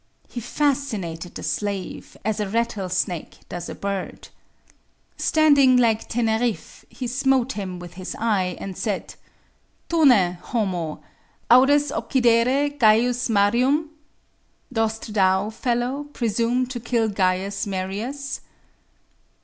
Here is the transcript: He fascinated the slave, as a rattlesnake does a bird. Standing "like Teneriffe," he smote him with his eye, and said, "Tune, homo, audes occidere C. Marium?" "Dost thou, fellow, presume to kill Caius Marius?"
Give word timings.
He 0.31 0.39
fascinated 0.39 1.35
the 1.35 1.43
slave, 1.43 2.17
as 2.25 2.39
a 2.39 2.49
rattlesnake 2.49 3.37
does 3.49 3.69
a 3.69 3.75
bird. 3.75 4.29
Standing 5.15 5.77
"like 5.77 6.09
Teneriffe," 6.09 6.83
he 6.89 7.05
smote 7.05 7.51
him 7.51 7.77
with 7.77 7.93
his 7.93 8.15
eye, 8.17 8.57
and 8.59 8.75
said, 8.75 9.13
"Tune, 9.89 10.33
homo, 10.41 11.03
audes 11.51 11.91
occidere 11.91 12.71
C. 12.71 13.31
Marium?" 13.31 13.89
"Dost 14.73 15.13
thou, 15.13 15.51
fellow, 15.51 16.05
presume 16.11 16.65
to 16.65 16.79
kill 16.79 17.07
Caius 17.11 17.67
Marius?" 17.67 18.41